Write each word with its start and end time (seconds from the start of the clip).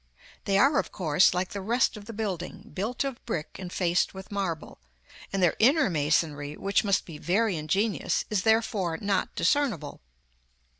They 0.45 0.57
are 0.57 0.79
of 0.79 0.91
course, 0.91 1.31
like 1.31 1.49
the 1.49 1.61
rest 1.61 1.95
of 1.95 2.05
the 2.05 2.11
building, 2.11 2.71
built 2.73 3.03
of 3.03 3.23
brick 3.27 3.57
and 3.59 3.71
faced 3.71 4.15
with 4.15 4.31
marble, 4.31 4.79
and 5.31 5.43
their 5.43 5.55
inner 5.59 5.91
masonry, 5.91 6.57
which 6.57 6.83
must 6.83 7.05
be 7.05 7.19
very 7.19 7.55
ingenious, 7.55 8.25
is 8.31 8.41
therefore 8.41 8.97
not 8.97 9.35
discernible. 9.35 10.01